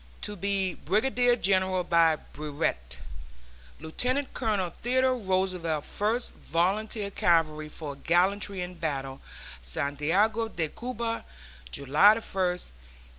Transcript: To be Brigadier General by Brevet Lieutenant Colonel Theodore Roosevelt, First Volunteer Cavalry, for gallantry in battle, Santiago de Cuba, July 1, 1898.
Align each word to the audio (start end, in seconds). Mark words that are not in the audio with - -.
To 0.23 0.35
be 0.35 0.73
Brigadier 0.73 1.35
General 1.35 1.83
by 1.83 2.15
Brevet 2.15 2.97
Lieutenant 3.79 4.33
Colonel 4.33 4.71
Theodore 4.71 5.15
Roosevelt, 5.15 5.85
First 5.85 6.33
Volunteer 6.33 7.11
Cavalry, 7.11 7.69
for 7.69 7.95
gallantry 7.95 8.61
in 8.61 8.73
battle, 8.73 9.21
Santiago 9.61 10.47
de 10.47 10.69
Cuba, 10.69 11.23
July 11.69 12.15
1, 12.15 12.15
1898. 12.17 12.71